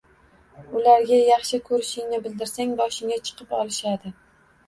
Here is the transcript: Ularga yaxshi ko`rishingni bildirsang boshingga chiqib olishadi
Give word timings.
Ularga 0.77 1.19
yaxshi 1.25 1.59
ko`rishingni 1.67 2.19
bildirsang 2.23 2.73
boshingga 2.81 3.21
chiqib 3.29 3.53
olishadi 3.61 4.13